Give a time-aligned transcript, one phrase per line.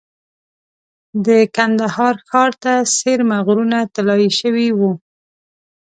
[1.25, 4.91] د کندهار ښار ته څېرمه غرونه طلایي شوي وو.